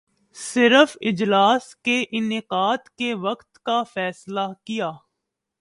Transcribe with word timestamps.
صرف 0.35 0.95
اجلاس 1.01 1.75
کے 1.75 2.03
انعقاد 2.11 2.89
کے 2.97 3.13
وقت 3.19 3.63
کا 3.63 3.81
فیصلہ 3.83 4.47
کیا 4.65 4.91